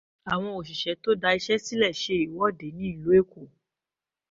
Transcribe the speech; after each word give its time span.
àwọn 0.31 0.51
òṣìṣẹ́ 0.59 0.99
tó 1.03 1.09
da 1.21 1.29
iṣẹ́ 1.37 1.63
sílẹ̀ 1.65 1.93
ṣe 2.01 2.13
ìwọ́de 2.25 2.67
ní 2.69 2.75
ní 2.77 2.85
ìlú 2.91 3.09
Èkó. 3.19 3.41